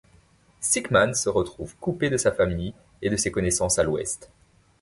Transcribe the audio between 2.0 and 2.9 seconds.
de sa famille